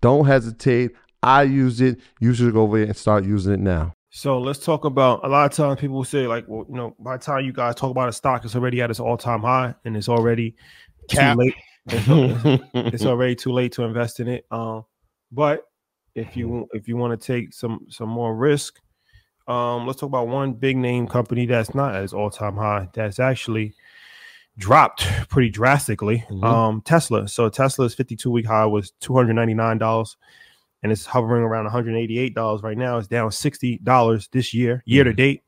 Don't 0.00 0.26
hesitate. 0.26 0.92
I 1.22 1.42
use 1.42 1.80
it. 1.80 2.00
You 2.20 2.34
should 2.34 2.52
go 2.52 2.62
over 2.62 2.78
there 2.78 2.86
and 2.86 2.96
start 2.96 3.24
using 3.24 3.54
it 3.54 3.60
now. 3.60 3.94
So 4.10 4.38
let's 4.38 4.58
talk 4.58 4.84
about 4.84 5.24
a 5.24 5.28
lot 5.28 5.50
of 5.50 5.56
times 5.56 5.80
people 5.80 6.02
say, 6.04 6.26
like, 6.26 6.44
well, 6.48 6.64
you 6.68 6.74
know, 6.74 6.96
by 6.98 7.16
the 7.16 7.22
time 7.22 7.44
you 7.44 7.52
guys 7.52 7.74
talk 7.74 7.90
about 7.90 8.08
a 8.08 8.12
stock, 8.12 8.44
it's 8.44 8.54
already 8.54 8.80
at 8.80 8.90
its 8.90 9.00
all 9.00 9.16
time 9.16 9.42
high 9.42 9.74
and 9.84 9.96
it's 9.96 10.08
already 10.08 10.56
Cap. 11.10 11.36
too 11.36 11.44
late. 11.44 11.54
It's, 11.86 12.62
it's, 12.94 13.04
already 13.04 13.34
too 13.34 13.52
late 13.52 13.72
to 13.72 13.84
invest 13.84 14.20
in 14.20 14.28
it. 14.28 14.46
Um, 14.50 14.84
but 15.30 15.64
if 16.14 16.36
you 16.36 16.66
if 16.72 16.88
you 16.88 16.96
want 16.96 17.18
to 17.18 17.26
take 17.26 17.52
some 17.52 17.86
some 17.90 18.08
more 18.08 18.34
risk, 18.34 18.80
um, 19.46 19.86
let's 19.86 20.00
talk 20.00 20.08
about 20.08 20.28
one 20.28 20.52
big 20.54 20.76
name 20.76 21.06
company 21.06 21.46
that's 21.46 21.74
not 21.74 21.94
at 21.94 22.02
its 22.02 22.12
all 22.12 22.30
time 22.30 22.56
high. 22.56 22.88
That's 22.94 23.18
actually 23.18 23.74
dropped 24.58 25.06
pretty 25.28 25.48
drastically. 25.48 26.24
Mm-hmm. 26.28 26.44
Um, 26.44 26.82
Tesla. 26.82 27.28
So 27.28 27.48
Tesla's 27.48 27.94
52 27.94 28.30
week 28.30 28.46
high 28.46 28.66
was 28.66 28.92
$299 29.00 30.16
and 30.82 30.92
it's 30.92 31.06
hovering 31.06 31.42
around 31.42 31.68
$188 31.68 32.62
right 32.62 32.76
now. 32.76 32.98
It's 32.98 33.08
down 33.08 33.30
$60 33.30 34.30
this 34.30 34.52
year, 34.52 34.82
year 34.84 35.04
to 35.04 35.10
mm-hmm. 35.10 35.16
date. 35.16 35.42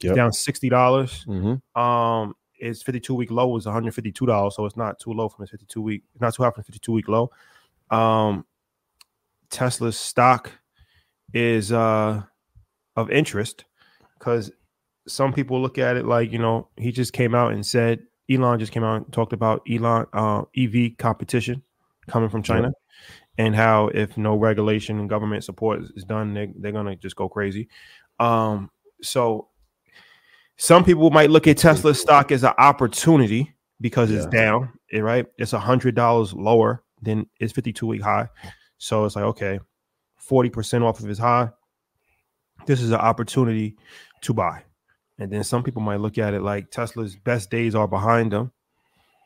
Yep. 0.00 0.10
It's 0.10 0.16
down 0.16 0.32
60. 0.32 0.68
dollars 0.68 1.24
mm-hmm. 1.26 1.80
Um, 1.80 2.34
its 2.58 2.82
52 2.82 3.14
week 3.14 3.30
low 3.30 3.48
was 3.48 3.66
$152, 3.66 4.52
so 4.52 4.66
it's 4.66 4.76
not 4.76 4.98
too 4.98 5.12
low 5.12 5.28
from 5.28 5.42
its 5.42 5.50
52 5.50 5.82
week, 5.82 6.02
not 6.20 6.34
too 6.34 6.42
high 6.42 6.50
from 6.50 6.64
52 6.64 6.92
week 6.92 7.08
low. 7.08 7.30
Um, 7.90 8.46
Tesla's 9.50 9.96
stock 9.96 10.50
is 11.32 11.72
uh 11.72 12.22
of 12.94 13.10
interest 13.10 13.64
because 14.18 14.50
some 15.06 15.32
people 15.32 15.60
look 15.60 15.78
at 15.78 15.96
it 15.96 16.06
like 16.06 16.32
you 16.32 16.38
know 16.38 16.68
he 16.76 16.90
just 16.90 17.12
came 17.12 17.34
out 17.34 17.52
and 17.52 17.64
said 17.64 18.00
Elon 18.30 18.58
just 18.58 18.72
came 18.72 18.84
out 18.84 18.96
and 18.96 19.12
talked 19.12 19.32
about 19.32 19.62
Elon 19.70 20.06
uh, 20.12 20.42
EV 20.56 20.96
competition 20.98 21.62
coming 22.08 22.28
from 22.28 22.42
China, 22.42 22.72
and 23.38 23.54
how 23.54 23.88
if 23.88 24.16
no 24.16 24.36
regulation 24.36 24.98
and 24.98 25.08
government 25.08 25.44
support 25.44 25.82
is 25.94 26.04
done, 26.04 26.34
they, 26.34 26.52
they're 26.56 26.72
gonna 26.72 26.96
just 26.96 27.16
go 27.16 27.28
crazy. 27.28 27.68
Um, 28.18 28.70
so 29.02 29.48
some 30.56 30.84
people 30.84 31.10
might 31.10 31.30
look 31.30 31.46
at 31.46 31.58
Tesla 31.58 31.94
stock 31.94 32.32
as 32.32 32.42
an 32.42 32.54
opportunity 32.58 33.54
because 33.80 34.10
it's 34.10 34.26
down, 34.26 34.72
eh, 34.92 35.00
right? 35.00 35.26
It's 35.38 35.52
a 35.52 35.58
hundred 35.58 35.94
dollars 35.94 36.32
lower 36.32 36.82
than 37.02 37.26
its 37.40 37.52
52 37.52 37.86
week 37.86 38.02
high. 38.02 38.28
So 38.78 39.04
it's 39.04 39.16
like, 39.16 39.24
okay, 39.24 39.60
40% 40.28 40.82
off 40.82 41.00
of 41.00 41.06
his 41.06 41.18
high. 41.18 41.50
This 42.66 42.80
is 42.80 42.90
an 42.90 43.00
opportunity 43.00 43.76
to 44.22 44.32
buy. 44.32 44.64
And 45.18 45.30
then 45.32 45.44
some 45.44 45.62
people 45.62 45.82
might 45.82 46.00
look 46.00 46.18
at 46.18 46.34
it 46.34 46.42
like 46.42 46.70
Tesla's 46.70 47.16
best 47.16 47.50
days 47.50 47.74
are 47.74 47.88
behind 47.88 48.32
them. 48.32 48.52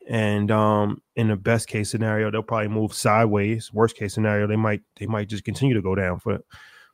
And 0.08 0.50
um, 0.50 1.02
in 1.16 1.28
the 1.28 1.36
best 1.36 1.68
case 1.68 1.90
scenario, 1.90 2.30
they'll 2.30 2.42
probably 2.42 2.68
move 2.68 2.94
sideways. 2.94 3.72
Worst 3.72 3.96
case 3.96 4.14
scenario, 4.14 4.46
they 4.46 4.56
might 4.56 4.82
they 4.96 5.06
might 5.06 5.28
just 5.28 5.44
continue 5.44 5.74
to 5.74 5.82
go 5.82 5.94
down 5.94 6.18
for 6.20 6.40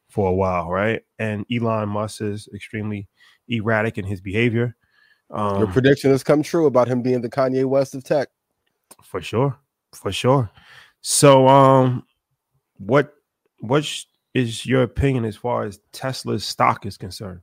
for 0.08 0.28
a 0.28 0.34
while, 0.34 0.70
right? 0.70 1.02
And 1.18 1.44
Elon 1.52 1.88
Musk 1.88 2.20
is 2.20 2.48
extremely 2.54 3.08
erratic 3.48 3.98
in 3.98 4.04
his 4.04 4.20
behavior. 4.20 4.76
Um, 5.30 5.58
Your 5.58 5.66
prediction 5.68 6.10
has 6.10 6.22
come 6.22 6.42
true 6.42 6.66
about 6.66 6.88
him 6.88 7.02
being 7.02 7.20
the 7.20 7.28
Kanye 7.28 7.64
West 7.64 7.94
of 7.94 8.04
tech. 8.04 8.28
For 9.02 9.20
sure, 9.20 9.56
for 9.92 10.12
sure. 10.12 10.50
So, 11.00 11.48
um, 11.48 12.04
what 12.78 13.14
what 13.60 13.88
is 14.34 14.66
your 14.66 14.82
opinion 14.82 15.24
as 15.24 15.36
far 15.36 15.64
as 15.64 15.80
Tesla's 15.92 16.44
stock 16.44 16.86
is 16.86 16.96
concerned? 16.96 17.40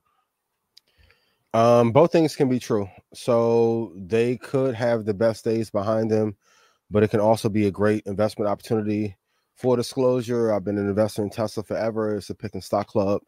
Um, 1.54 1.92
both 1.92 2.12
things 2.12 2.36
can 2.36 2.50
be 2.50 2.60
true. 2.60 2.90
So 3.14 3.94
they 3.96 4.38
could 4.38 4.74
have 4.76 5.06
the 5.06 5.14
best 5.14 5.44
days 5.44 5.70
behind 5.70 6.10
them, 6.10 6.36
but 6.90 7.04
it 7.04 7.10
can 7.10 7.20
also 7.20 7.50
be 7.50 7.68
a 7.68 7.72
great 7.72 8.04
investment 8.06 8.50
opportunity. 8.50 9.16
For 9.56 9.78
disclosure, 9.78 10.52
I've 10.52 10.64
been 10.64 10.80
an 10.80 10.90
investor 10.90 11.22
in 11.22 11.30
Tesla 11.30 11.64
forever. 11.64 12.16
It's 12.16 12.32
a 12.32 12.36
pick 12.36 12.56
and 12.56 12.64
stock 12.64 12.88
club. 12.88 13.22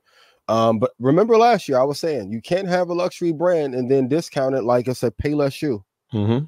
Um, 0.47 0.79
but 0.79 0.91
remember 0.99 1.37
last 1.37 1.67
year 1.67 1.79
I 1.79 1.83
was 1.83 1.99
saying 1.99 2.31
you 2.31 2.41
can't 2.41 2.67
have 2.67 2.89
a 2.89 2.93
luxury 2.93 3.31
brand 3.31 3.73
and 3.73 3.89
then 3.89 4.07
discount 4.07 4.55
it 4.55 4.63
like 4.63 4.87
it's 4.87 5.03
a 5.03 5.11
Payless 5.11 5.53
shoe. 5.53 5.83
Mm-hmm. 6.13 6.45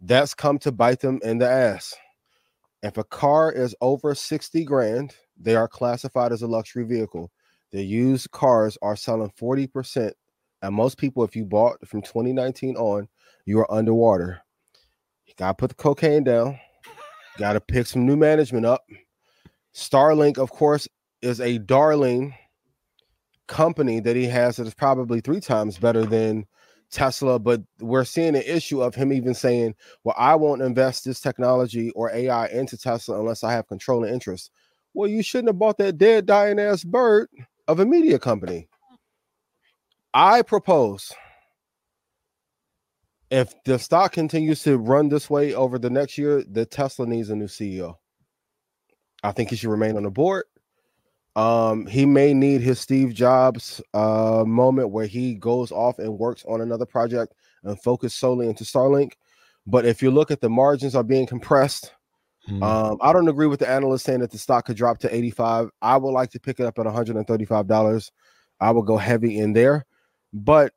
That's 0.00 0.34
come 0.34 0.58
to 0.60 0.72
bite 0.72 1.00
them 1.00 1.20
in 1.22 1.38
the 1.38 1.48
ass. 1.48 1.94
If 2.82 2.98
a 2.98 3.04
car 3.04 3.50
is 3.50 3.74
over 3.80 4.14
60 4.14 4.64
grand, 4.64 5.14
they 5.38 5.56
are 5.56 5.68
classified 5.68 6.32
as 6.32 6.42
a 6.42 6.46
luxury 6.46 6.84
vehicle. 6.84 7.30
The 7.70 7.82
used 7.82 8.30
cars 8.30 8.76
are 8.82 8.96
selling 8.96 9.32
40%. 9.40 10.12
And 10.64 10.74
most 10.74 10.96
people, 10.96 11.24
if 11.24 11.36
you 11.36 11.44
bought 11.44 11.86
from 11.86 12.00
2019 12.00 12.76
on, 12.76 13.08
you 13.44 13.58
are 13.58 13.72
underwater. 13.72 14.40
You 15.26 15.34
gotta 15.36 15.54
put 15.54 15.68
the 15.68 15.74
cocaine 15.74 16.24
down, 16.24 16.58
gotta 17.36 17.60
pick 17.60 17.86
some 17.86 18.06
new 18.06 18.16
management 18.16 18.64
up. 18.64 18.82
Starlink, 19.74 20.38
of 20.38 20.50
course, 20.50 20.88
is 21.20 21.40
a 21.40 21.58
darling 21.58 22.34
company 23.46 24.00
that 24.00 24.16
he 24.16 24.24
has 24.24 24.56
that 24.56 24.66
is 24.66 24.74
probably 24.74 25.20
three 25.20 25.40
times 25.40 25.76
better 25.76 26.06
than 26.06 26.46
Tesla, 26.90 27.38
but 27.38 27.60
we're 27.80 28.04
seeing 28.04 28.34
an 28.34 28.42
issue 28.46 28.80
of 28.80 28.94
him 28.94 29.12
even 29.12 29.34
saying, 29.34 29.74
Well, 30.02 30.14
I 30.16 30.34
won't 30.34 30.62
invest 30.62 31.04
this 31.04 31.20
technology 31.20 31.90
or 31.90 32.10
AI 32.10 32.46
into 32.46 32.78
Tesla 32.78 33.18
unless 33.18 33.44
I 33.44 33.52
have 33.52 33.68
controlling 33.68 34.14
interest. 34.14 34.50
Well, 34.94 35.10
you 35.10 35.22
shouldn't 35.22 35.48
have 35.48 35.58
bought 35.58 35.76
that 35.78 35.98
dead, 35.98 36.24
dying 36.24 36.58
ass 36.58 36.84
bird 36.84 37.28
of 37.68 37.80
a 37.80 37.84
media 37.84 38.18
company. 38.18 38.68
I 40.14 40.42
propose 40.42 41.12
if 43.30 43.52
the 43.64 43.78
stock 43.80 44.12
continues 44.12 44.62
to 44.62 44.78
run 44.78 45.08
this 45.08 45.28
way 45.28 45.54
over 45.54 45.76
the 45.76 45.90
next 45.90 46.16
year, 46.16 46.44
the 46.48 46.64
Tesla 46.64 47.04
needs 47.04 47.30
a 47.30 47.36
new 47.36 47.46
CEO. 47.46 47.96
I 49.24 49.32
think 49.32 49.50
he 49.50 49.56
should 49.56 49.70
remain 49.70 49.96
on 49.96 50.04
the 50.04 50.10
board. 50.10 50.44
Um, 51.34 51.86
he 51.86 52.06
may 52.06 52.32
need 52.32 52.60
his 52.60 52.78
Steve 52.78 53.12
Jobs 53.12 53.82
uh 53.92 54.44
moment 54.46 54.90
where 54.90 55.06
he 55.06 55.34
goes 55.34 55.72
off 55.72 55.98
and 55.98 56.16
works 56.16 56.44
on 56.46 56.60
another 56.60 56.86
project 56.86 57.34
and 57.64 57.80
focus 57.82 58.14
solely 58.14 58.48
into 58.48 58.62
Starlink. 58.62 59.14
But 59.66 59.84
if 59.84 60.00
you 60.00 60.12
look 60.12 60.30
at 60.30 60.40
the 60.40 60.50
margins 60.50 60.94
are 60.94 61.02
being 61.02 61.26
compressed, 61.26 61.92
mm. 62.48 62.62
um, 62.62 62.98
I 63.00 63.12
don't 63.12 63.28
agree 63.28 63.48
with 63.48 63.58
the 63.58 63.68
analyst 63.68 64.04
saying 64.04 64.20
that 64.20 64.30
the 64.30 64.38
stock 64.38 64.66
could 64.66 64.76
drop 64.76 64.98
to 64.98 65.12
85. 65.12 65.70
I 65.82 65.96
would 65.96 66.12
like 66.12 66.30
to 66.30 66.40
pick 66.40 66.60
it 66.60 66.66
up 66.66 66.78
at 66.78 66.86
$135. 66.86 68.10
I 68.60 68.70
will 68.70 68.82
go 68.82 68.96
heavy 68.96 69.38
in 69.38 69.54
there, 69.54 69.86
but 70.34 70.72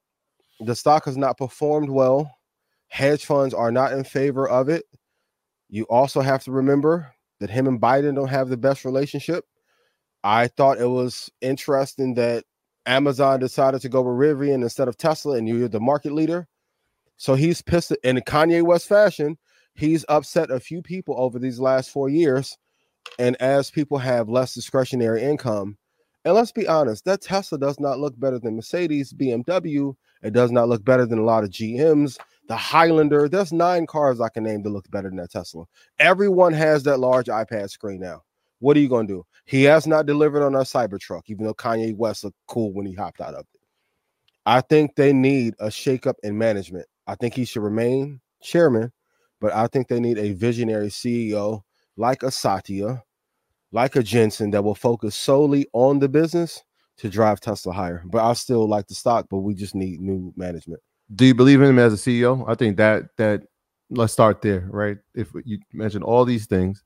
the 0.59 0.75
stock 0.75 1.05
has 1.05 1.17
not 1.17 1.37
performed 1.37 1.89
well. 1.89 2.31
Hedge 2.87 3.25
funds 3.25 3.53
are 3.53 3.71
not 3.71 3.91
in 3.91 4.03
favor 4.03 4.47
of 4.47 4.69
it. 4.69 4.85
You 5.69 5.83
also 5.85 6.21
have 6.21 6.43
to 6.43 6.51
remember 6.51 7.11
that 7.39 7.49
him 7.49 7.67
and 7.67 7.81
Biden 7.81 8.15
don't 8.15 8.29
have 8.29 8.49
the 8.49 8.55
best 8.57 8.85
relationship. 8.85 9.43
I 10.23 10.47
thought 10.47 10.79
it 10.79 10.87
was 10.87 11.29
interesting 11.41 12.13
that 12.15 12.45
Amazon 12.85 13.39
decided 13.39 13.81
to 13.81 13.89
go 13.89 14.01
with 14.01 14.15
Rivian 14.15 14.61
instead 14.61 14.87
of 14.87 14.97
Tesla, 14.97 15.35
and 15.37 15.47
you're 15.47 15.67
the 15.67 15.79
market 15.79 16.13
leader. 16.13 16.47
So 17.17 17.35
he's 17.35 17.61
pissed 17.61 17.91
in 18.03 18.17
Kanye 18.17 18.63
West 18.63 18.87
fashion. 18.87 19.37
He's 19.73 20.05
upset 20.07 20.51
a 20.51 20.59
few 20.59 20.81
people 20.81 21.15
over 21.17 21.39
these 21.39 21.59
last 21.59 21.89
four 21.89 22.09
years. 22.09 22.57
And 23.19 23.35
as 23.37 23.71
people 23.71 23.97
have 23.97 24.29
less 24.29 24.53
discretionary 24.53 25.23
income, 25.23 25.77
and 26.25 26.33
let's 26.33 26.51
be 26.51 26.67
honest, 26.67 27.05
that 27.05 27.21
Tesla 27.21 27.57
does 27.57 27.79
not 27.79 27.99
look 27.99 28.19
better 28.19 28.39
than 28.39 28.55
Mercedes, 28.55 29.13
BMW. 29.13 29.95
It 30.23 30.33
does 30.33 30.51
not 30.51 30.67
look 30.67 30.83
better 30.83 31.05
than 31.05 31.19
a 31.19 31.23
lot 31.23 31.43
of 31.43 31.49
GMs. 31.49 32.17
The 32.47 32.55
Highlander, 32.55 33.27
there's 33.29 33.53
nine 33.53 33.85
cars 33.85 34.19
I 34.21 34.29
can 34.29 34.43
name 34.43 34.63
that 34.63 34.69
look 34.69 34.89
better 34.89 35.09
than 35.09 35.17
that 35.17 35.31
Tesla. 35.31 35.65
Everyone 35.99 36.53
has 36.53 36.83
that 36.83 36.99
large 36.99 37.27
iPad 37.27 37.69
screen 37.69 37.99
now. 37.99 38.23
What 38.59 38.75
are 38.75 38.79
you 38.79 38.89
going 38.89 39.07
to 39.07 39.13
do? 39.13 39.25
He 39.45 39.63
has 39.63 39.85
not 39.85 40.05
delivered 40.05 40.43
on 40.43 40.55
our 40.55 40.63
Cybertruck, 40.63 41.23
even 41.27 41.45
though 41.45 41.53
Kanye 41.53 41.95
West 41.95 42.23
looked 42.23 42.37
cool 42.47 42.73
when 42.73 42.85
he 42.85 42.93
hopped 42.93 43.21
out 43.21 43.35
of 43.35 43.41
it. 43.41 43.59
I 44.45 44.61
think 44.61 44.95
they 44.95 45.13
need 45.13 45.55
a 45.59 45.67
shakeup 45.67 46.15
in 46.23 46.37
management. 46.37 46.87
I 47.05 47.15
think 47.15 47.33
he 47.33 47.45
should 47.45 47.63
remain 47.63 48.21
chairman, 48.41 48.91
but 49.39 49.53
I 49.53 49.67
think 49.67 49.87
they 49.87 49.99
need 49.99 50.17
a 50.17 50.33
visionary 50.33 50.87
CEO 50.87 51.61
like 51.97 52.23
a 52.23 52.31
Satya, 52.31 53.03
like 53.71 53.95
a 53.95 54.03
Jensen 54.03 54.51
that 54.51 54.63
will 54.63 54.75
focus 54.75 55.15
solely 55.15 55.67
on 55.73 55.99
the 55.99 56.09
business 56.09 56.63
to 56.97 57.09
drive 57.09 57.39
Tesla 57.39 57.73
higher. 57.73 58.03
But 58.05 58.23
I 58.23 58.33
still 58.33 58.67
like 58.67 58.87
the 58.87 58.95
stock, 58.95 59.27
but 59.29 59.39
we 59.39 59.53
just 59.53 59.75
need 59.75 59.99
new 59.99 60.33
management. 60.35 60.81
Do 61.15 61.25
you 61.25 61.35
believe 61.35 61.61
in 61.61 61.69
him 61.69 61.79
as 61.79 61.93
a 61.93 61.97
CEO? 61.97 62.43
I 62.47 62.55
think 62.55 62.77
that 62.77 63.15
that 63.17 63.43
let's 63.89 64.13
start 64.13 64.41
there, 64.41 64.67
right? 64.69 64.97
If 65.15 65.31
you 65.45 65.59
mention 65.73 66.03
all 66.03 66.25
these 66.25 66.47
things, 66.47 66.83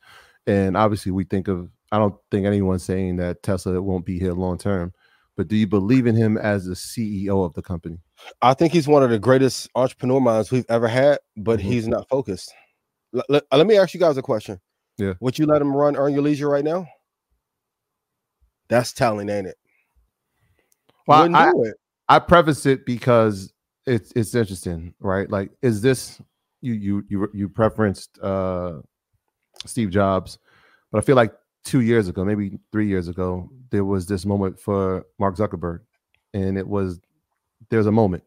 and 0.48 0.76
obviously, 0.76 1.12
we 1.12 1.24
think 1.24 1.48
of, 1.48 1.70
I 1.92 1.98
don't 1.98 2.16
think 2.30 2.46
anyone's 2.46 2.84
saying 2.84 3.18
that 3.18 3.44
Tesla 3.44 3.82
won't 3.82 4.06
be 4.06 4.20
here 4.20 4.34
long 4.34 4.58
term, 4.58 4.94
but 5.38 5.48
do 5.48 5.56
you 5.56 5.68
believe 5.68 6.08
in 6.08 6.16
him 6.16 6.38
as 6.38 6.66
the 6.66 6.74
CEO 6.74 7.46
of 7.46 7.54
the 7.54 7.62
company? 7.62 8.00
I 8.42 8.54
think 8.54 8.74
he's 8.74 8.88
one 8.88 9.04
of 9.04 9.10
the 9.10 9.20
greatest 9.20 9.70
entrepreneur 9.76 10.20
minds 10.20 10.52
we've 10.52 10.66
ever 10.70 10.88
had, 10.88 11.20
but 11.38 11.60
mm-hmm. 11.60 11.70
he's 11.70 11.88
not 11.88 12.08
focused. 12.10 12.54
Let 13.28 13.68
me 13.68 13.78
ask 13.78 13.94
you 13.94 14.00
guys 14.00 14.18
a 14.18 14.22
question. 14.22 14.60
Yeah. 15.02 15.14
Would 15.20 15.40
you 15.40 15.46
let 15.46 15.62
him 15.62 15.76
run 15.76 15.96
Earn 15.96 16.14
Your 16.14 16.22
Leisure 16.22 16.50
right 16.50 16.64
now? 16.64 16.88
That's 18.70 18.94
telling, 18.94 19.30
ain't 19.30 19.48
it? 19.48 19.58
Well, 21.08 21.36
I, 21.36 21.50
it. 21.50 21.76
I 22.08 22.20
preface 22.20 22.66
it 22.66 22.86
because 22.86 23.52
it's 23.86 24.14
it's 24.16 24.36
interesting, 24.36 24.94
right? 25.00 25.30
Like, 25.30 25.52
is 25.62 25.82
this 25.82 26.22
you 26.62 26.74
you 26.74 27.04
you 27.10 27.30
you 27.34 27.50
preferenced 27.50 28.10
uh 28.22 28.82
Steve 29.66 29.90
Jobs. 29.90 30.38
But 30.92 31.00
I 31.00 31.02
feel 31.02 31.16
like 31.16 31.34
two 31.64 31.82
years 31.82 32.08
ago, 32.08 32.26
maybe 32.26 32.60
three 32.72 32.88
years 32.88 33.08
ago, 33.08 33.50
there 33.70 33.86
was 33.86 34.06
this 34.06 34.26
moment 34.26 34.60
for 34.60 35.06
Mark 35.20 35.38
Zuckerberg, 35.38 35.80
and 36.34 36.58
it 36.58 36.68
was 36.68 37.00
there's 37.70 37.88
a 37.88 37.92
moment, 37.92 38.24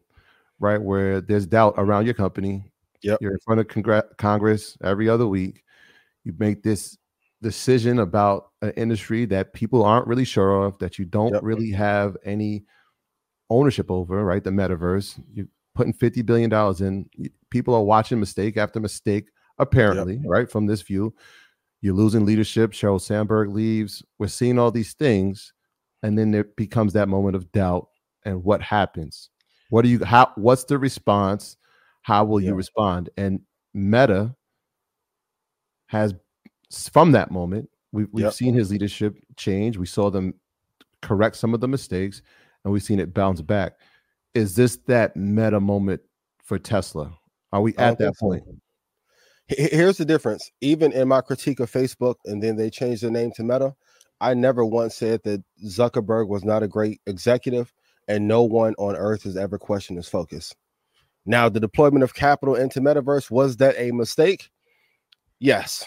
right, 0.59 0.81
where 0.81 1.21
there's 1.21 1.45
doubt 1.45 1.75
around 1.77 2.05
your 2.05 2.13
company. 2.13 2.63
Yep. 3.01 3.19
You're 3.21 3.33
in 3.33 3.39
front 3.39 3.59
of 3.59 3.67
congr- 3.67 4.17
Congress 4.17 4.77
every 4.83 5.07
other 5.07 5.27
week. 5.27 5.63
You 6.25 6.33
make 6.37 6.63
this 6.63 6.97
decision 7.41 7.99
about 7.99 8.49
an 8.61 8.71
industry 8.71 9.25
that 9.25 9.53
people 9.53 9.83
aren't 9.83 10.07
really 10.07 10.25
sure 10.25 10.63
of, 10.63 10.77
that 10.79 10.99
you 10.99 11.05
don't 11.05 11.33
yep. 11.33 11.43
really 11.43 11.71
have 11.71 12.17
any 12.25 12.65
ownership 13.49 13.91
over, 13.91 14.25
right? 14.25 14.43
The 14.43 14.49
metaverse. 14.49 15.21
You're 15.33 15.45
putting 15.75 15.93
fifty 15.93 16.21
billion 16.21 16.49
dollars 16.49 16.81
in. 16.81 17.09
People 17.51 17.73
are 17.75 17.83
watching 17.83 18.19
mistake 18.19 18.57
after 18.57 18.79
mistake 18.79 19.29
apparently, 19.59 20.15
yep. 20.15 20.23
right? 20.25 20.51
From 20.51 20.65
this 20.65 20.81
view, 20.81 21.13
you're 21.81 21.93
losing 21.93 22.25
leadership. 22.25 22.71
Sheryl 22.71 22.99
Sandberg 22.99 23.49
leaves. 23.49 24.03
We're 24.17 24.27
seeing 24.27 24.57
all 24.57 24.71
these 24.71 24.93
things, 24.93 25.53
and 26.01 26.17
then 26.17 26.31
there 26.31 26.45
becomes 26.57 26.93
that 26.93 27.07
moment 27.07 27.35
of 27.35 27.51
doubt. 27.51 27.87
And 28.25 28.43
what 28.43 28.61
happens? 28.61 29.29
What 29.69 29.83
do 29.83 29.89
you? 29.89 30.03
How? 30.03 30.31
What's 30.35 30.63
the 30.63 30.79
response? 30.79 31.57
How 32.01 32.23
will 32.25 32.41
yep. 32.41 32.49
you 32.49 32.55
respond? 32.55 33.11
And 33.17 33.41
Meta 33.73 34.35
has, 35.87 36.13
from 36.91 37.11
that 37.13 37.31
moment, 37.31 37.69
we've 37.91 38.07
we've 38.11 38.25
yep. 38.25 38.33
seen 38.33 38.53
his 38.53 38.71
leadership 38.71 39.15
change. 39.37 39.77
We 39.77 39.85
saw 39.85 40.09
them 40.09 40.33
correct 41.01 41.35
some 41.35 41.53
of 41.53 41.61
the 41.61 41.67
mistakes, 41.67 42.21
and 42.63 42.73
we've 42.73 42.83
seen 42.83 42.99
it 42.99 43.13
bounce 43.13 43.41
back. 43.41 43.73
Is 44.33 44.55
this 44.55 44.77
that 44.87 45.15
meta 45.15 45.59
moment 45.59 46.01
for 46.43 46.59
Tesla? 46.59 47.13
Are 47.51 47.61
we 47.61 47.75
at 47.77 47.93
oh, 47.93 48.05
that 48.05 48.13
point? 48.19 48.43
So. 48.45 48.55
Here's 49.47 49.97
the 49.97 50.05
difference. 50.05 50.49
Even 50.61 50.91
in 50.91 51.07
my 51.07 51.21
critique 51.21 51.59
of 51.59 51.71
Facebook, 51.71 52.15
and 52.25 52.41
then 52.41 52.55
they 52.55 52.69
changed 52.69 53.03
the 53.03 53.11
name 53.11 53.31
to 53.35 53.43
Meta, 53.43 53.75
I 54.19 54.33
never 54.33 54.65
once 54.65 54.95
said 54.95 55.21
that 55.23 55.43
Zuckerberg 55.65 56.27
was 56.27 56.43
not 56.43 56.63
a 56.63 56.67
great 56.67 56.99
executive, 57.05 57.71
and 58.07 58.27
no 58.27 58.43
one 58.43 58.73
on 58.79 58.95
earth 58.95 59.23
has 59.23 59.37
ever 59.37 59.59
questioned 59.59 59.97
his 59.97 60.07
focus. 60.07 60.53
Now, 61.27 61.47
the 61.47 61.59
deployment 61.59 62.03
of 62.03 62.15
capital 62.15 62.55
into 62.55 62.81
Metaverse 62.81 63.29
was 63.29 63.57
that 63.57 63.75
a 63.77 63.91
mistake? 63.91 64.49
Yes. 65.39 65.85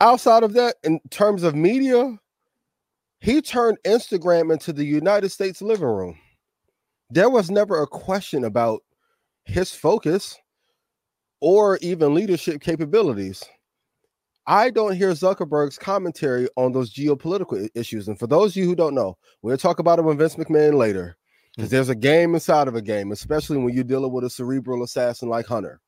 Outside 0.00 0.42
of 0.42 0.54
that, 0.54 0.76
in 0.82 1.00
terms 1.10 1.42
of 1.42 1.54
media, 1.54 2.18
he 3.20 3.40
turned 3.40 3.78
Instagram 3.84 4.52
into 4.52 4.72
the 4.72 4.84
United 4.84 5.30
States 5.30 5.62
living 5.62 5.86
room. 5.86 6.18
There 7.10 7.30
was 7.30 7.50
never 7.50 7.82
a 7.82 7.86
question 7.86 8.44
about 8.44 8.82
his 9.44 9.72
focus 9.72 10.36
or 11.40 11.78
even 11.82 12.14
leadership 12.14 12.60
capabilities. 12.60 13.44
I 14.46 14.70
don't 14.70 14.96
hear 14.96 15.10
Zuckerberg's 15.12 15.78
commentary 15.78 16.48
on 16.56 16.72
those 16.72 16.92
geopolitical 16.92 17.68
issues. 17.74 18.08
And 18.08 18.18
for 18.18 18.26
those 18.26 18.52
of 18.52 18.56
you 18.56 18.64
who 18.64 18.74
don't 18.74 18.94
know, 18.94 19.16
we'll 19.42 19.56
talk 19.56 19.78
about 19.78 19.98
it 19.98 20.02
with 20.02 20.18
Vince 20.18 20.34
McMahon 20.34 20.74
later 20.74 21.16
because 21.54 21.68
mm-hmm. 21.68 21.76
there's 21.76 21.88
a 21.90 21.94
game 21.94 22.34
inside 22.34 22.66
of 22.66 22.74
a 22.74 22.82
game, 22.82 23.12
especially 23.12 23.58
when 23.58 23.72
you're 23.74 23.84
dealing 23.84 24.12
with 24.12 24.24
a 24.24 24.30
cerebral 24.30 24.82
assassin 24.82 25.28
like 25.28 25.46
Hunter. 25.46 25.80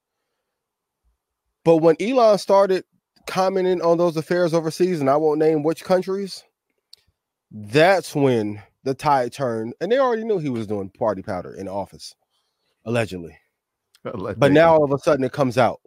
But 1.65 1.79
when 1.79 1.97
Elon 2.01 2.39
started 2.39 2.85
commenting 3.27 3.81
on 3.81 3.99
those 3.99 4.17
affairs 4.17 4.53
overseas, 4.55 5.01
and 5.01 5.09
I 5.09 5.17
won't 5.17 5.39
name 5.39 5.63
which 5.63 5.83
countries, 5.83 6.45
that's 7.51 8.15
when 8.15 8.63
the 8.85 8.95
tide 8.95 9.33
turned. 9.33 9.75
And 9.81 9.91
they 9.91 9.99
already 9.99 10.25
knew 10.25 10.39
he 10.39 10.51
was 10.51 10.67
doing 10.67 10.91
party 10.91 11.23
powder 11.23 11.55
in 11.55 11.69
office, 11.69 12.15
allegedly. 12.85 13.37
But 14.03 14.53
now 14.53 14.75
all 14.75 14.85
of 14.85 14.93
a 14.93 14.99
sudden 14.99 15.25
it 15.25 15.33
comes 15.33 15.57
out. 15.57 15.81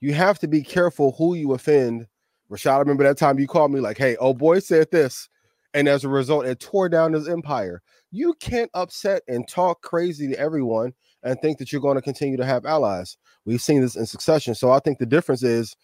You 0.00 0.14
have 0.14 0.38
to 0.40 0.48
be 0.48 0.62
careful 0.62 1.12
who 1.18 1.34
you 1.34 1.52
offend. 1.52 2.06
Rashad, 2.50 2.74
I 2.74 2.78
remember 2.78 3.02
that 3.04 3.18
time 3.18 3.38
you 3.40 3.48
called 3.48 3.72
me 3.72 3.80
like, 3.80 3.98
hey, 3.98 4.16
oh 4.20 4.34
boy 4.34 4.60
said 4.60 4.90
this. 4.92 5.28
And 5.72 5.88
as 5.88 6.04
a 6.04 6.08
result, 6.08 6.46
it 6.46 6.60
tore 6.60 6.88
down 6.88 7.14
his 7.14 7.28
empire. 7.28 7.82
You 8.12 8.34
can't 8.34 8.70
upset 8.74 9.22
and 9.26 9.48
talk 9.48 9.82
crazy 9.82 10.28
to 10.28 10.38
everyone 10.38 10.92
and 11.24 11.40
think 11.40 11.58
that 11.58 11.72
you're 11.72 11.80
going 11.80 11.96
to 11.96 12.02
continue 12.02 12.36
to 12.36 12.44
have 12.44 12.66
allies. 12.66 13.16
We've 13.44 13.60
seen 13.60 13.80
this 13.80 13.96
in 13.96 14.06
succession. 14.06 14.54
So 14.54 14.70
I 14.70 14.78
think 14.78 14.98
the 14.98 15.06
difference 15.06 15.42
is 15.42 15.74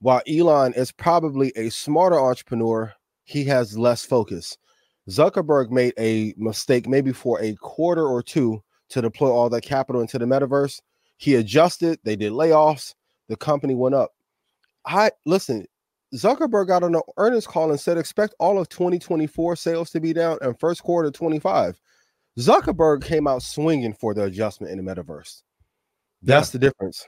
while 0.00 0.22
Elon 0.28 0.72
is 0.74 0.92
probably 0.92 1.52
a 1.56 1.68
smarter 1.70 2.18
entrepreneur, 2.18 2.92
he 3.24 3.44
has 3.44 3.76
less 3.76 4.04
focus. 4.04 4.56
Zuckerberg 5.10 5.70
made 5.70 5.94
a 5.98 6.34
mistake 6.36 6.88
maybe 6.88 7.12
for 7.12 7.40
a 7.42 7.54
quarter 7.56 8.06
or 8.06 8.22
two 8.22 8.62
to 8.90 9.02
deploy 9.02 9.30
all 9.30 9.50
that 9.50 9.62
capital 9.62 10.00
into 10.00 10.18
the 10.18 10.24
metaverse. 10.24 10.80
He 11.16 11.34
adjusted, 11.34 11.98
they 12.04 12.16
did 12.16 12.32
layoffs, 12.32 12.94
the 13.28 13.36
company 13.36 13.74
went 13.74 13.94
up. 13.94 14.12
I 14.86 15.10
listen, 15.26 15.66
Zuckerberg 16.14 16.68
got 16.68 16.82
on 16.82 16.94
an 16.94 17.02
earnings 17.16 17.46
call 17.46 17.70
and 17.70 17.80
said 17.80 17.98
expect 17.98 18.34
all 18.38 18.58
of 18.58 18.68
2024 18.68 19.56
sales 19.56 19.90
to 19.90 20.00
be 20.00 20.12
down 20.12 20.38
and 20.40 20.58
first 20.58 20.82
quarter 20.82 21.10
25. 21.10 21.78
Zuckerberg 22.38 23.02
came 23.02 23.26
out 23.26 23.42
swinging 23.42 23.94
for 23.94 24.14
the 24.14 24.24
adjustment 24.24 24.72
in 24.72 24.84
the 24.84 24.94
metaverse. 24.94 25.42
That's 26.22 26.48
yeah. 26.48 26.52
the 26.52 26.58
difference. 26.58 27.06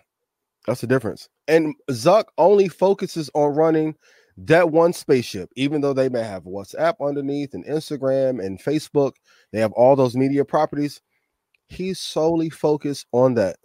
That's 0.66 0.80
the 0.80 0.86
difference. 0.86 1.28
And 1.48 1.74
Zuck 1.90 2.24
only 2.38 2.68
focuses 2.68 3.30
on 3.34 3.54
running 3.54 3.94
that 4.36 4.70
one 4.70 4.92
spaceship, 4.92 5.50
even 5.56 5.80
though 5.80 5.92
they 5.92 6.08
may 6.08 6.22
have 6.22 6.44
WhatsApp 6.44 6.94
underneath 7.00 7.54
and 7.54 7.64
Instagram 7.66 8.44
and 8.44 8.62
Facebook, 8.62 9.12
they 9.52 9.60
have 9.60 9.72
all 9.72 9.96
those 9.96 10.16
media 10.16 10.44
properties 10.44 11.00
he's 11.70 12.00
solely 12.00 12.50
focused 12.50 13.06
on 13.12 13.34
that. 13.34 13.56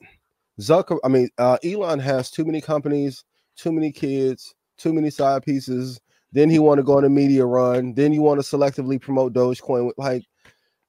Zucker, 0.61 0.99
I 1.03 1.09
mean, 1.09 1.29
uh, 1.37 1.57
Elon 1.63 1.99
has 1.99 2.31
too 2.31 2.45
many 2.45 2.61
companies, 2.61 3.25
too 3.57 3.73
many 3.73 3.91
kids, 3.91 4.53
too 4.77 4.93
many 4.93 5.09
side 5.09 5.43
pieces. 5.43 5.99
Then 6.31 6.49
he 6.49 6.59
want 6.59 6.77
to 6.77 6.83
go 6.83 6.97
on 6.97 7.03
a 7.03 7.09
media 7.09 7.45
run. 7.45 7.93
Then 7.93 8.13
you 8.13 8.21
want 8.21 8.41
to 8.41 8.57
selectively 8.57 9.01
promote 9.01 9.33
Dogecoin. 9.33 9.85
With 9.87 9.97
like, 9.97 10.23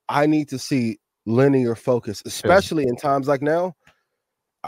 I 0.08 0.26
need 0.26 0.48
to 0.48 0.58
see 0.58 0.98
linear 1.24 1.74
focus, 1.74 2.22
especially 2.26 2.84
yeah. 2.84 2.90
in 2.90 2.96
times 2.96 3.28
like 3.28 3.42
now. 3.42 3.74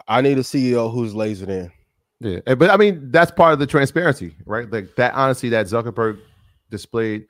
I 0.06 0.20
need 0.20 0.38
a 0.38 0.42
CEO 0.42 0.92
who's 0.92 1.14
lasered 1.14 1.48
in. 1.48 1.72
Yeah, 2.20 2.54
but 2.54 2.70
I 2.70 2.76
mean 2.76 3.10
that's 3.10 3.30
part 3.30 3.52
of 3.52 3.58
the 3.58 3.66
transparency, 3.66 4.34
right? 4.44 4.70
Like 4.70 4.96
that 4.96 5.14
honesty 5.14 5.48
that 5.50 5.66
Zuckerberg 5.66 6.18
displayed 6.70 7.26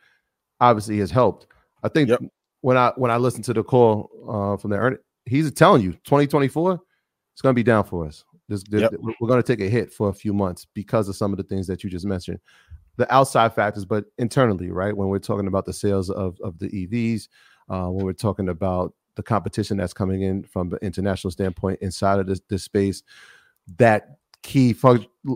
obviously 0.60 0.98
has 0.98 1.10
helped. 1.10 1.46
I 1.82 1.88
think 1.88 2.08
yep. 2.08 2.20
when 2.62 2.76
I 2.76 2.92
when 2.96 3.10
I 3.10 3.18
listened 3.18 3.44
to 3.44 3.52
the 3.52 3.62
call 3.62 4.10
uh, 4.28 4.56
from 4.56 4.70
the 4.70 4.78
Ernie, 4.78 4.96
he's 5.26 5.50
telling 5.52 5.82
you 5.82 5.92
2024 6.04 6.80
it's 7.34 7.42
going 7.42 7.52
to 7.52 7.54
be 7.54 7.62
down 7.62 7.84
for 7.84 8.06
us. 8.06 8.24
This, 8.48 8.64
yep. 8.70 8.92
We're 9.20 9.28
going 9.28 9.42
to 9.42 9.46
take 9.46 9.64
a 9.64 9.70
hit 9.70 9.92
for 9.92 10.08
a 10.08 10.12
few 10.12 10.32
months 10.32 10.66
because 10.74 11.08
of 11.08 11.16
some 11.16 11.32
of 11.32 11.36
the 11.36 11.44
things 11.44 11.66
that 11.66 11.84
you 11.84 11.90
just 11.90 12.06
mentioned. 12.06 12.40
The 12.96 13.12
outside 13.14 13.54
factors, 13.54 13.84
but 13.84 14.06
internally, 14.16 14.72
right? 14.72 14.96
When 14.96 15.08
we're 15.08 15.20
talking 15.20 15.46
about 15.46 15.66
the 15.66 15.72
sales 15.72 16.10
of, 16.10 16.36
of 16.42 16.58
the 16.58 16.68
EVs, 16.68 17.28
uh, 17.68 17.87
when 17.87 18.04
we're 18.04 18.12
talking 18.12 18.48
about 18.48 18.94
the 19.16 19.22
competition 19.22 19.76
that's 19.76 19.92
coming 19.92 20.22
in 20.22 20.44
from 20.44 20.68
the 20.68 20.76
international 20.76 21.30
standpoint 21.30 21.78
inside 21.82 22.18
of 22.18 22.26
this, 22.26 22.40
this 22.48 22.62
space, 22.62 23.02
that 23.76 24.18
key 24.42 24.76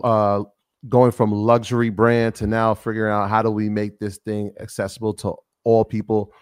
uh, 0.03 0.43
going 0.89 1.11
from 1.11 1.31
luxury 1.31 1.89
brand 1.89 2.35
to 2.35 2.47
now 2.47 2.73
figuring 2.73 3.11
out 3.11 3.29
how 3.29 3.41
do 3.41 3.51
we 3.51 3.69
make 3.69 3.99
this 3.99 4.17
thing 4.19 4.51
accessible 4.59 5.13
to 5.13 5.33
all 5.63 5.83
people 5.83 6.33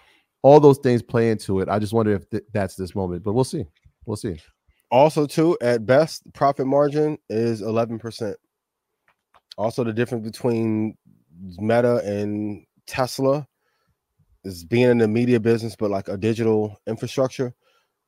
all 0.43 0.59
those 0.59 0.79
things 0.79 1.01
play 1.01 1.29
into 1.29 1.59
it. 1.59 1.69
I 1.69 1.79
just 1.79 1.93
wonder 1.93 2.13
if 2.13 2.29
th- 2.29 2.43
that's 2.53 2.75
this 2.75 2.95
moment, 2.95 3.23
but 3.23 3.33
we'll 3.33 3.43
see. 3.43 3.65
We'll 4.05 4.17
see. 4.17 4.39
Also, 4.89 5.25
too, 5.25 5.57
at 5.61 5.85
best, 5.85 6.23
profit 6.33 6.67
margin 6.67 7.17
is 7.29 7.61
11%. 7.61 8.35
Also, 9.57 9.83
the 9.83 9.93
difference 9.93 10.25
between 10.25 10.97
Meta 11.59 11.97
and 11.97 12.65
Tesla 12.87 13.47
is 14.43 14.63
being 14.63 14.89
in 14.89 14.97
the 14.97 15.07
media 15.07 15.39
business, 15.39 15.75
but 15.75 15.91
like 15.91 16.07
a 16.07 16.17
digital 16.17 16.79
infrastructure, 16.87 17.53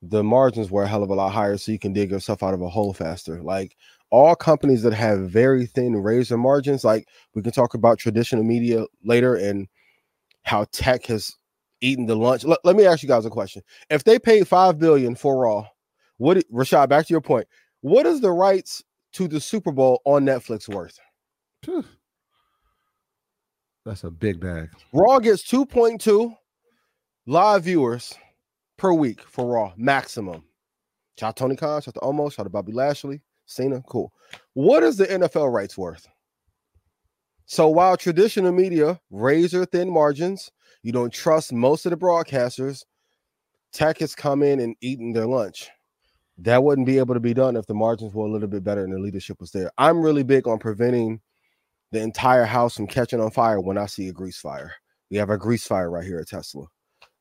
the 0.01 0.23
margins 0.23 0.69
were 0.69 0.83
a 0.83 0.87
hell 0.87 1.03
of 1.03 1.09
a 1.09 1.13
lot 1.13 1.31
higher, 1.31 1.57
so 1.57 1.71
you 1.71 1.79
can 1.79 1.93
dig 1.93 2.11
yourself 2.11 2.43
out 2.43 2.53
of 2.53 2.61
a 2.61 2.69
hole 2.69 2.93
faster. 2.93 3.41
Like 3.41 3.75
all 4.09 4.35
companies 4.35 4.83
that 4.83 4.93
have 4.93 5.29
very 5.29 5.65
thin 5.65 5.95
razor 5.95 6.37
margins, 6.37 6.83
like 6.83 7.07
we 7.33 7.41
can 7.41 7.51
talk 7.51 7.73
about 7.73 7.99
traditional 7.99 8.43
media 8.43 8.85
later 9.03 9.35
and 9.35 9.67
how 10.43 10.65
tech 10.71 11.05
has 11.05 11.35
eaten 11.81 12.05
the 12.05 12.15
lunch. 12.15 12.43
Let, 12.43 12.59
let 12.63 12.75
me 12.75 12.85
ask 12.85 13.01
you 13.01 13.09
guys 13.09 13.25
a 13.25 13.29
question. 13.29 13.61
If 13.89 14.03
they 14.03 14.19
paid 14.19 14.47
five 14.47 14.77
billion 14.77 15.15
for 15.15 15.37
Raw, 15.37 15.67
what 16.17 16.37
Rashad, 16.51 16.89
back 16.89 17.07
to 17.07 17.13
your 17.13 17.21
point, 17.21 17.47
what 17.81 18.05
is 18.05 18.21
the 18.21 18.31
rights 18.31 18.83
to 19.13 19.27
the 19.27 19.39
Super 19.39 19.71
Bowl 19.71 20.01
on 20.05 20.25
Netflix 20.25 20.67
worth? 20.67 20.99
That's 23.85 24.03
a 24.05 24.11
big 24.11 24.39
bag. 24.39 24.69
Raw 24.93 25.19
gets 25.19 25.43
2.2 25.43 26.35
live 27.25 27.63
viewers 27.63 28.13
per 28.77 28.93
week 28.93 29.21
for 29.21 29.45
Raw, 29.45 29.73
maximum. 29.75 30.43
Shout 31.19 31.29
out 31.29 31.37
Tony 31.37 31.55
Khan, 31.55 31.81
shout 31.81 31.89
out 31.89 31.93
to 31.95 31.99
Almost, 31.99 32.37
shout 32.37 32.43
out 32.43 32.45
to 32.45 32.49
Bobby 32.49 32.71
Lashley, 32.71 33.21
Cena, 33.45 33.83
cool. 33.87 34.13
What 34.53 34.83
is 34.83 34.97
the 34.97 35.05
NFL 35.05 35.51
rights 35.51 35.77
worth? 35.77 36.07
So 37.45 37.67
while 37.67 37.97
traditional 37.97 38.51
media 38.51 38.99
razor 39.11 39.65
thin 39.65 39.89
margins, 39.89 40.49
you 40.81 40.91
don't 40.91 41.13
trust 41.13 41.51
most 41.51 41.85
of 41.85 41.91
the 41.91 41.97
broadcasters. 41.97 42.83
Tech 43.73 43.99
has 43.99 44.15
come 44.15 44.43
in 44.43 44.59
and 44.59 44.75
eaten 44.81 45.11
their 45.11 45.27
lunch. 45.27 45.69
That 46.37 46.63
wouldn't 46.63 46.87
be 46.87 46.97
able 46.97 47.13
to 47.13 47.19
be 47.19 47.33
done 47.33 47.55
if 47.55 47.67
the 47.67 47.73
margins 47.73 48.13
were 48.13 48.25
a 48.25 48.31
little 48.31 48.47
bit 48.47 48.63
better 48.63 48.83
and 48.83 48.93
the 48.93 48.99
leadership 48.99 49.39
was 49.39 49.51
there. 49.51 49.71
I'm 49.77 50.01
really 50.01 50.23
big 50.23 50.47
on 50.47 50.57
preventing 50.57 51.21
the 51.93 52.01
entire 52.01 52.45
house 52.45 52.75
from 52.75 52.87
catching 52.87 53.21
on 53.21 53.31
fire 53.31 53.61
when 53.61 53.77
I 53.77 53.85
see 53.85 54.09
a 54.09 54.13
grease 54.13 54.39
fire. 54.39 54.73
We 55.11 55.17
have 55.17 55.29
a 55.29 55.37
grease 55.37 55.65
fire 55.65 55.89
right 55.89 56.05
here 56.05 56.19
at 56.19 56.27
Tesla. 56.27 56.65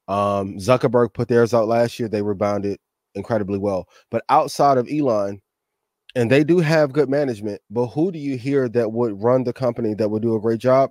Um, 0.08 0.56
Zuckerberg 0.58 1.14
put 1.14 1.28
theirs 1.28 1.54
out 1.54 1.68
last 1.68 2.00
year. 2.00 2.08
They 2.08 2.22
rebounded 2.22 2.78
incredibly 3.14 3.58
well. 3.58 3.88
But 4.10 4.24
outside 4.28 4.78
of 4.78 4.88
Elon, 4.90 5.40
and 6.16 6.30
they 6.30 6.44
do 6.44 6.58
have 6.58 6.92
good 6.92 7.08
management, 7.08 7.62
but 7.70 7.88
who 7.88 8.12
do 8.12 8.18
you 8.18 8.36
hear 8.36 8.68
that 8.70 8.92
would 8.92 9.22
run 9.22 9.44
the 9.44 9.52
company 9.52 9.94
that 9.94 10.10
would 10.10 10.22
do 10.22 10.34
a 10.34 10.40
great 10.40 10.60
job? 10.60 10.90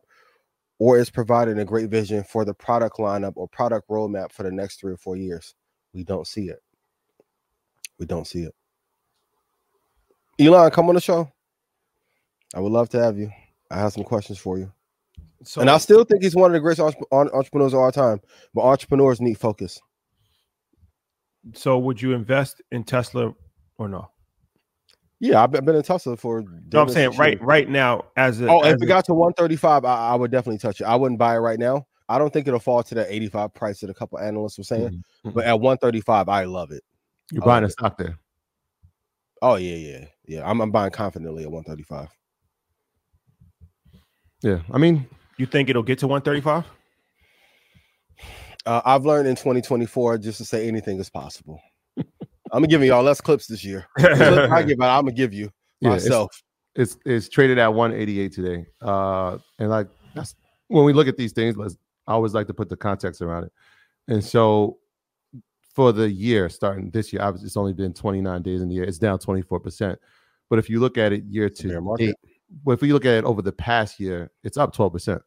or 0.81 0.97
is 0.97 1.11
providing 1.11 1.59
a 1.59 1.65
great 1.65 1.91
vision 1.91 2.23
for 2.23 2.43
the 2.43 2.55
product 2.55 2.97
lineup 2.97 3.33
or 3.35 3.47
product 3.47 3.87
roadmap 3.87 4.31
for 4.31 4.41
the 4.41 4.51
next 4.51 4.79
three 4.79 4.91
or 4.91 4.97
four 4.97 5.15
years. 5.15 5.53
We 5.93 6.03
don't 6.03 6.25
see 6.25 6.45
it. 6.49 6.59
We 7.99 8.07
don't 8.07 8.25
see 8.25 8.45
it. 8.45 8.55
Elon, 10.39 10.71
come 10.71 10.89
on 10.89 10.95
the 10.95 11.01
show. 11.01 11.31
I 12.55 12.59
would 12.61 12.71
love 12.71 12.89
to 12.89 13.03
have 13.03 13.15
you. 13.15 13.29
I 13.71 13.79
have 13.79 13.93
some 13.93 14.03
questions 14.03 14.37
for 14.37 14.57
you. 14.57 14.71
So, 15.43 15.61
and 15.61 15.69
I 15.69 15.77
still 15.79 16.03
think 16.03 16.21
he's 16.21 16.35
one 16.35 16.51
of 16.51 16.53
the 16.53 16.59
greatest 16.59 16.95
entrepreneurs 17.11 17.73
of 17.73 17.79
our 17.79 17.91
time, 17.91 18.21
but 18.53 18.61
entrepreneurs 18.61 19.19
need 19.19 19.39
focus. 19.39 19.79
So, 21.55 21.79
would 21.79 22.01
you 22.01 22.13
invest 22.13 22.61
in 22.71 22.83
Tesla 22.83 23.33
or 23.77 23.87
no? 23.87 24.09
Yeah, 25.19 25.43
I've 25.43 25.51
been 25.51 25.75
in 25.75 25.83
Tesla 25.83 26.17
for. 26.17 26.43
No, 26.73 26.81
I'm 26.81 26.89
saying 26.89 27.11
right 27.17 27.41
right 27.41 27.69
now 27.69 28.05
as 28.17 28.41
a, 28.41 28.49
oh, 28.49 28.61
as 28.61 28.75
if 28.75 28.83
it 28.83 28.85
got 28.87 29.05
to 29.05 29.13
135, 29.13 29.85
I, 29.85 30.09
I, 30.09 30.15
would 30.15 30.31
definitely 30.31 30.59
touch 30.59 30.81
it. 30.81 30.85
I 30.85 30.95
wouldn't 30.95 31.19
buy 31.19 31.35
it 31.35 31.39
right 31.39 31.59
now. 31.59 31.87
I 32.09 32.17
don't 32.17 32.31
think 32.31 32.47
it'll 32.47 32.59
fall 32.59 32.83
to 32.83 32.95
that 32.95 33.07
85 33.09 33.53
price 33.53 33.79
that 33.79 33.89
a 33.89 33.93
couple 33.93 34.19
analysts 34.19 34.57
were 34.57 34.63
saying, 34.63 34.89
mm-hmm. 34.89 35.29
but 35.31 35.45
at 35.45 35.59
135, 35.59 36.27
I 36.27 36.43
love 36.43 36.71
it. 36.71 36.83
You're 37.31 37.43
buying 37.43 37.63
a 37.63 37.69
stock 37.69 37.97
there. 37.97 38.17
Oh 39.41 39.55
yeah, 39.55 39.75
yeah, 39.75 40.05
yeah. 40.25 40.49
I'm, 40.49 40.59
I'm 40.59 40.71
buying 40.71 40.91
confidently 40.91 41.43
at 41.43 41.51
135. 41.51 42.09
Yeah, 44.41 44.59
I 44.71 44.77
mean, 44.77 45.07
you 45.37 45.45
think 45.45 45.69
it'll 45.69 45.83
get 45.83 45.99
to 45.99 46.07
135? 46.07 46.65
Uh, 48.65 48.81
I've 48.85 49.05
learned 49.05 49.27
in 49.27 49.35
2024 49.35 50.19
just 50.19 50.37
to 50.37 50.45
say 50.45 50.67
anything 50.67 50.99
is 50.99 51.09
possible. 51.09 51.61
I'm 51.97 52.05
gonna 52.51 52.67
give 52.67 52.83
y'all 52.83 53.03
less 53.03 53.21
clips 53.21 53.47
this 53.47 53.63
year. 53.63 53.87
I 53.97 54.63
give 54.63 54.81
out, 54.81 54.97
I'm 54.97 55.05
gonna 55.05 55.13
give 55.13 55.33
you 55.33 55.51
myself. 55.81 56.43
It's, 56.75 56.95
it's, 56.95 57.01
it's 57.05 57.29
traded 57.29 57.57
at 57.57 57.73
188 57.73 58.31
today. 58.31 58.65
Uh, 58.81 59.37
and 59.59 59.69
like 59.69 59.87
that's 60.13 60.35
when 60.67 60.85
we 60.85 60.93
look 60.93 61.07
at 61.07 61.17
these 61.17 61.31
things, 61.31 61.57
let's 61.57 61.77
I 62.07 62.13
always 62.13 62.33
like 62.33 62.47
to 62.47 62.53
put 62.53 62.69
the 62.69 62.77
context 62.77 63.21
around 63.21 63.45
it. 63.45 63.51
And 64.07 64.23
so 64.23 64.77
for 65.73 65.91
the 65.91 66.09
year 66.09 66.49
starting 66.49 66.89
this 66.89 67.13
year, 67.13 67.21
obviously 67.21 67.47
it's 67.47 67.57
only 67.57 67.73
been 67.73 67.93
29 67.93 68.41
days 68.41 68.61
in 68.61 68.67
the 68.67 68.75
year, 68.75 68.83
it's 68.83 68.97
down 68.97 69.17
24%. 69.19 69.95
But 70.49 70.59
if 70.59 70.69
you 70.69 70.79
look 70.79 70.97
at 70.97 71.13
it 71.13 71.23
year 71.25 71.49
to 71.49 71.95
date, 71.97 72.15
well, 72.63 72.73
if 72.73 72.83
you 72.83 72.93
look 72.93 73.05
at 73.05 73.15
it 73.15 73.25
over 73.25 73.41
the 73.41 73.51
past 73.51 73.99
year, 73.99 74.31
it's 74.43 74.57
up 74.57 74.75
12%. 74.75 75.21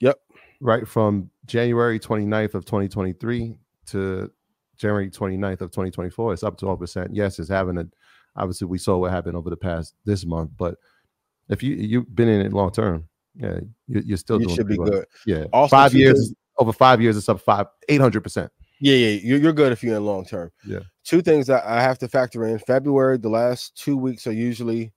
Yep. 0.00 0.18
Right 0.60 0.86
from 0.86 1.30
January 1.46 1.98
29th 1.98 2.54
of 2.54 2.64
2023 2.64 3.56
to 3.86 4.30
January 4.76 5.10
29th 5.10 5.60
of 5.60 5.70
2024, 5.70 6.32
it's 6.32 6.42
up 6.42 6.58
12%. 6.58 7.08
Yes, 7.12 7.38
it's 7.38 7.48
having 7.48 7.78
a 7.78 7.86
obviously 8.36 8.66
we 8.66 8.78
saw 8.78 8.96
what 8.96 9.10
happened 9.10 9.36
over 9.36 9.50
the 9.50 9.56
past 9.56 9.94
this 10.04 10.24
month, 10.24 10.50
but 10.56 10.76
if 11.48 11.62
you 11.62 11.74
you've 11.74 12.14
been 12.14 12.28
in 12.28 12.46
it 12.46 12.52
long 12.52 12.70
term, 12.70 13.08
yeah, 13.34 13.60
you, 13.88 14.14
are 14.14 14.16
still 14.16 14.40
you 14.40 14.46
doing 14.46 14.56
should 14.56 14.68
be 14.68 14.78
well. 14.78 14.90
good. 14.90 15.04
Yeah, 15.26 15.44
also, 15.52 15.76
five 15.76 15.94
years 15.94 16.32
over 16.58 16.72
five 16.72 17.00
years, 17.00 17.16
it's 17.16 17.28
up 17.28 17.40
five 17.40 17.66
eight 17.88 18.00
hundred 18.00 18.22
percent. 18.22 18.50
Yeah, 18.80 18.94
yeah, 18.94 19.20
you're, 19.22 19.38
you're 19.38 19.52
good 19.52 19.72
if 19.72 19.82
you're 19.82 19.96
in 19.96 20.04
long 20.04 20.24
term. 20.24 20.50
Yeah. 20.64 20.80
Two 21.04 21.20
things 21.20 21.46
that 21.48 21.64
I 21.66 21.82
have 21.82 21.98
to 21.98 22.08
factor 22.08 22.46
in: 22.46 22.58
February, 22.60 23.18
the 23.18 23.28
last 23.28 23.76
two 23.76 23.96
weeks 23.96 24.26
are 24.26 24.32
usually 24.32 24.92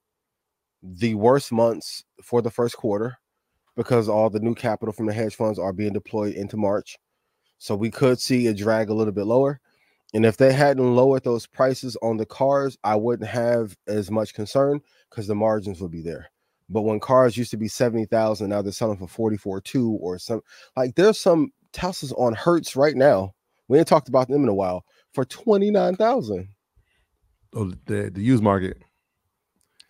the 0.83 1.15
worst 1.15 1.51
months 1.51 2.03
for 2.21 2.41
the 2.41 2.51
first 2.51 2.75
quarter 2.75 3.17
because 3.75 4.09
all 4.09 4.29
the 4.29 4.39
new 4.39 4.53
capital 4.53 4.93
from 4.93 5.05
the 5.05 5.13
hedge 5.13 5.35
funds 5.35 5.57
are 5.57 5.73
being 5.73 5.93
deployed 5.93 6.35
into 6.35 6.57
March. 6.57 6.97
So 7.57 7.75
we 7.75 7.89
could 7.89 8.19
see 8.19 8.47
a 8.47 8.53
drag 8.53 8.89
a 8.89 8.93
little 8.93 9.13
bit 9.13 9.25
lower. 9.25 9.61
And 10.13 10.25
if 10.25 10.37
they 10.37 10.53
hadn't 10.53 10.95
lowered 10.95 11.23
those 11.23 11.47
prices 11.47 11.97
on 12.03 12.17
the 12.17 12.25
cars, 12.25 12.77
I 12.83 12.95
wouldn't 12.95 13.29
have 13.29 13.75
as 13.87 14.11
much 14.11 14.33
concern 14.33 14.81
because 15.09 15.25
the 15.25 15.35
margins 15.35 15.81
would 15.81 15.91
be 15.91 16.01
there. 16.01 16.29
But 16.69 16.81
when 16.81 16.99
cars 16.99 17.37
used 17.37 17.51
to 17.51 17.57
be 17.57 17.67
70,000, 17.67 18.49
now 18.49 18.61
they're 18.61 18.71
selling 18.71 18.97
for 18.97 19.07
44 19.07 19.61
2 19.61 19.91
or 20.01 20.19
some 20.19 20.41
like 20.75 20.95
there's 20.95 21.19
some 21.19 21.51
Teslas 21.73 22.13
on 22.17 22.33
Hertz 22.33 22.75
right 22.75 22.95
now. 22.95 23.33
We 23.67 23.79
ain't 23.79 23.87
talked 23.87 24.09
about 24.09 24.27
them 24.27 24.43
in 24.43 24.49
a 24.49 24.53
while 24.53 24.83
for 25.13 25.25
29,000. 25.25 26.47
Oh, 27.55 27.71
the, 27.85 28.11
the 28.13 28.21
used 28.21 28.43
market. 28.43 28.77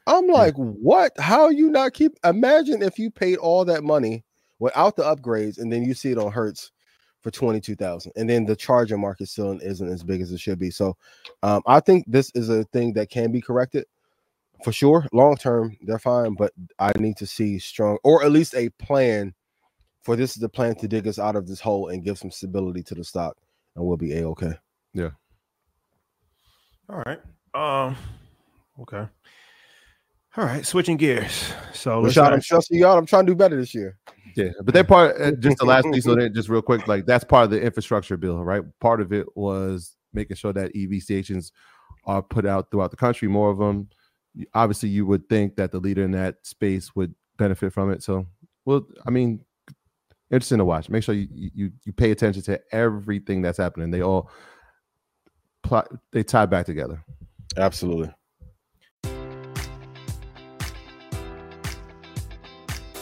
I'm 0.06 0.28
like, 0.28 0.56
yeah. 0.58 0.64
what? 0.64 1.12
How 1.20 1.50
you 1.50 1.70
not 1.70 1.94
keep 1.94 2.14
imagine 2.24 2.82
if 2.82 3.00
you 3.00 3.10
paid 3.10 3.38
all 3.38 3.66
that 3.66 3.84
money 3.84 4.24
without 4.60 4.96
the 4.96 5.04
upgrades 5.04 5.58
and 5.58 5.72
then 5.72 5.84
you 5.84 5.94
see 5.94 6.12
it 6.12 6.18
on 6.18 6.32
Hertz 6.32 6.72
for 7.22 7.32
22,000 7.32 8.12
and 8.18 8.30
then 8.30 8.46
the 8.46 8.56
charger 8.56 8.98
market 8.98 9.30
still 9.30 9.58
isn't 9.62 9.90
as 9.90 10.04
big 10.04 10.22
as 10.22 10.32
it 10.32 10.40
should 10.40 10.60
be. 10.60 10.70
So 10.70 10.98
um, 11.42 11.62
I 11.66 11.80
think 11.80 12.06
this 12.08 12.32
is 12.36 12.50
a 12.50 12.66
thing 12.66 12.94
that 12.94 13.10
can 13.10 13.32
be 13.32 13.42
corrected 13.42 13.86
for 14.64 14.74
sure. 14.74 15.08
Long 15.14 15.38
term, 15.38 15.78
they're 15.82 16.00
fine, 16.00 16.34
but 16.34 16.52
I 16.80 16.92
need 16.98 17.18
to 17.18 17.26
see 17.26 17.60
strong 17.60 17.98
or 18.04 18.24
at 18.24 18.32
least 18.32 18.56
a 18.56 18.70
plan 18.72 19.34
for 20.04 20.16
this 20.16 20.32
is 20.32 20.42
the 20.42 20.50
plan 20.50 20.76
to 20.76 20.88
dig 20.88 21.08
us 21.08 21.18
out 21.18 21.36
of 21.36 21.48
this 21.48 21.62
hole 21.62 21.88
and 21.88 22.04
give 22.04 22.18
some 22.18 22.32
stability 22.32 22.84
to 22.84 22.96
the 22.96 23.04
stock, 23.04 23.38
and 23.76 23.86
we'll 23.86 23.98
be 23.98 24.14
a 24.14 24.28
okay. 24.28 24.54
Yeah. 24.94 25.12
All 26.90 27.02
right. 27.06 27.20
Um. 27.54 27.96
Okay. 28.82 29.08
All 30.36 30.46
right. 30.46 30.66
Switching 30.66 30.98
gears. 30.98 31.54
So 31.74 32.02
let's. 32.02 32.18
I'm 32.18 32.42
trusting 32.42 32.80
y'all. 32.80 32.98
I'm 32.98 33.06
trying 33.06 33.26
to 33.26 33.32
do 33.32 33.36
better 33.36 33.56
this 33.56 33.74
year. 33.74 33.98
Yeah, 34.36 34.50
but 34.64 34.74
that 34.74 34.88
part, 34.88 35.22
uh, 35.22 35.32
just 35.34 35.60
the 35.60 35.66
last 35.66 35.86
piece 35.92 36.08
of 36.08 36.18
it, 36.20 36.34
just 36.34 36.50
real 36.50 36.64
quick, 36.64 36.88
like 36.88 37.06
that's 37.06 37.24
part 37.24 37.44
of 37.44 37.52
the 37.52 37.62
infrastructure 37.62 38.18
bill, 38.18 38.44
right? 38.44 38.64
Part 38.80 39.00
of 39.00 39.14
it 39.14 39.28
was 39.38 39.96
making 40.12 40.38
sure 40.38 40.52
that 40.54 40.72
EV 40.76 41.04
stations 41.04 41.52
are 42.06 42.24
put 42.24 42.46
out 42.46 42.72
throughout 42.72 42.90
the 42.90 42.98
country, 42.98 43.28
more 43.28 43.52
of 43.52 43.60
them 43.60 43.90
obviously 44.54 44.90
you 44.90 45.06
would 45.06 45.28
think 45.30 45.56
that 45.56 45.72
the 45.72 45.80
leader 45.80 46.04
in 46.04 46.12
that 46.12 46.46
space 46.46 46.96
would 46.96 47.14
benefit 47.38 47.74
from 47.74 47.92
it. 47.92 48.04
So, 48.04 48.28
well, 48.66 48.86
I 49.06 49.12
mean, 49.12 49.44
interesting 50.32 50.58
to 50.58 50.66
watch. 50.66 50.90
Make 50.90 51.04
sure 51.04 51.16
you 51.16 51.28
you 51.32 51.72
you 51.84 51.94
pay 51.94 52.12
attention 52.12 52.42
to 52.44 52.60
everything 52.72 53.42
that's 53.42 53.58
happening. 53.58 53.92
They 53.92 54.02
all 54.02 54.30
plot 55.62 55.90
they 56.12 56.24
tie 56.24 56.46
back 56.46 56.66
together. 56.66 57.04
Absolutely. 57.58 58.12